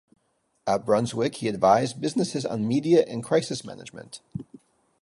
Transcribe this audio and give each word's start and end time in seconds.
At 0.65 0.83
Brunswick, 0.83 1.35
he 1.35 1.47
advised 1.47 2.01
businesses 2.01 2.43
on 2.43 2.67
media 2.67 3.05
and 3.07 3.23
crisis 3.23 3.63
management. 3.63 4.19